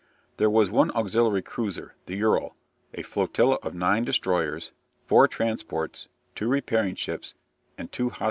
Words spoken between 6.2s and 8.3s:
two repairing ships, and two hospital steamers.